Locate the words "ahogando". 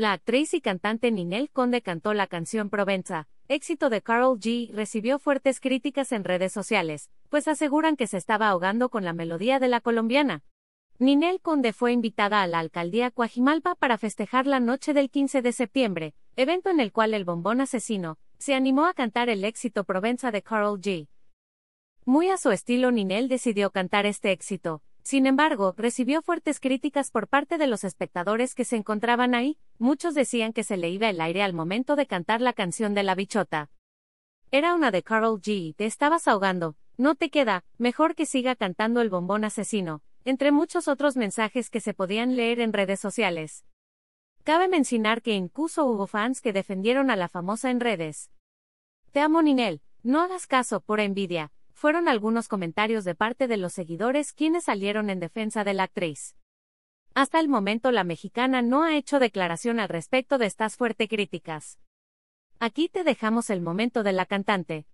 8.48-8.88, 36.28-36.76